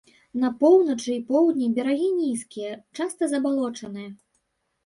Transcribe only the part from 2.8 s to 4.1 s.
часта забалочаныя.